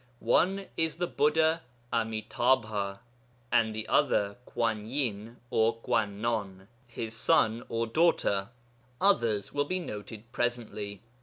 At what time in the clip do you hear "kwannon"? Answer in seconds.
5.79-6.67